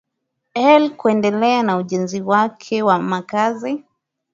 el 0.69 0.97
kuendelea 0.97 1.63
na 1.63 1.77
ujenzi 1.77 2.21
wake 2.21 2.83
wa 2.83 2.99
makazi 2.99 3.83